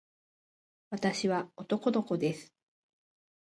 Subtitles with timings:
[0.89, 2.55] 私は男の子です。